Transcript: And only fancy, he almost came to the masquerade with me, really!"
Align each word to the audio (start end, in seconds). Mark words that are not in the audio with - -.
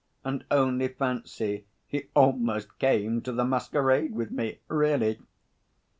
And 0.23 0.43
only 0.49 0.87
fancy, 0.87 1.65
he 1.85 2.07
almost 2.15 2.79
came 2.79 3.21
to 3.21 3.31
the 3.31 3.45
masquerade 3.45 4.15
with 4.15 4.31
me, 4.31 4.57
really!" 4.67 5.19